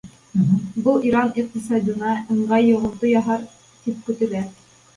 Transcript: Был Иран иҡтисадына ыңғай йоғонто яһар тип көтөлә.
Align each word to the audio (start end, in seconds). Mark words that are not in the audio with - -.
Был 0.87 0.95
Иран 1.09 1.29
иҡтисадына 1.43 2.15
ыңғай 2.37 2.67
йоғонто 2.71 3.13
яһар 3.13 3.47
тип 3.85 4.05
көтөлә. 4.11 4.47